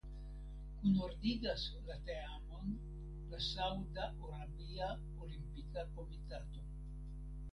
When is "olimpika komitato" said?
5.27-6.65